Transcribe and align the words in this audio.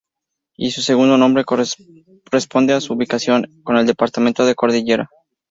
Y 0.57 0.71
su 0.71 0.81
segundo 0.81 1.15
nombre 1.15 1.45
responde 2.31 2.73
a 2.73 2.81
su 2.81 2.93
ubicación, 2.93 3.47
en 3.67 3.77
el 3.77 3.85
departamento 3.85 4.47
de 4.47 4.55
Cordillera. 4.55 5.11